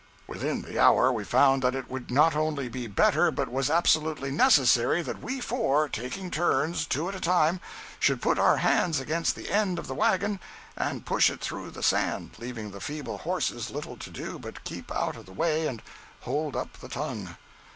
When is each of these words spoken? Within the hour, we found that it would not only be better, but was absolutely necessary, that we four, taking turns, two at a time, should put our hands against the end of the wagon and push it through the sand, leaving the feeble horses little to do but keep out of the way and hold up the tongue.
Within 0.25 0.63
the 0.63 0.79
hour, 0.79 1.11
we 1.13 1.23
found 1.23 1.61
that 1.61 1.75
it 1.75 1.87
would 1.87 2.09
not 2.09 2.35
only 2.35 2.67
be 2.67 2.87
better, 2.87 3.29
but 3.29 3.51
was 3.51 3.69
absolutely 3.69 4.31
necessary, 4.31 5.03
that 5.03 5.21
we 5.21 5.39
four, 5.39 5.87
taking 5.87 6.31
turns, 6.31 6.87
two 6.87 7.07
at 7.07 7.13
a 7.13 7.19
time, 7.19 7.61
should 7.99 8.19
put 8.19 8.39
our 8.39 8.57
hands 8.57 8.99
against 8.99 9.35
the 9.35 9.51
end 9.51 9.77
of 9.77 9.85
the 9.85 9.93
wagon 9.93 10.39
and 10.75 11.05
push 11.05 11.29
it 11.29 11.39
through 11.39 11.69
the 11.69 11.83
sand, 11.83 12.31
leaving 12.39 12.71
the 12.71 12.81
feeble 12.81 13.19
horses 13.19 13.69
little 13.69 13.95
to 13.95 14.09
do 14.09 14.39
but 14.39 14.63
keep 14.63 14.91
out 14.91 15.15
of 15.15 15.27
the 15.27 15.33
way 15.33 15.67
and 15.67 15.83
hold 16.21 16.55
up 16.55 16.77
the 16.79 16.89
tongue. 16.89 17.37